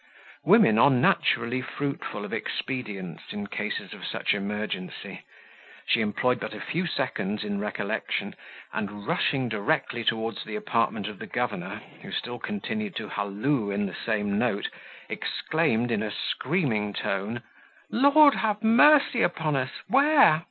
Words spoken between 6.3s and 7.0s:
but a few